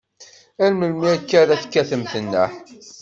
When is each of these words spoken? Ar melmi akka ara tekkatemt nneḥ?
Ar 0.63 0.71
melmi 0.79 1.07
akka 1.13 1.35
ara 1.41 1.61
tekkatemt 1.61 2.13
nneḥ? 2.23 2.51